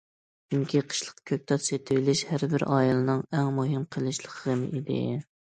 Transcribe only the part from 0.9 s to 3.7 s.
قىشلىق كۆكتات سېتىۋېلىش ھەر بىر ئائىلىنىڭ ئەڭ